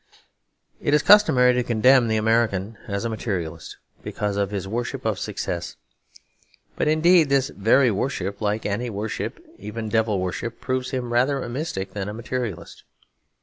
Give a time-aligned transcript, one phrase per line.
[0.81, 5.19] It is customary to condemn the American as a materialist because of his worship of
[5.19, 5.75] success.
[6.75, 11.49] But indeed this very worship, like any worship, even devil worship, proves him rather a
[11.49, 12.83] mystic than a materialist.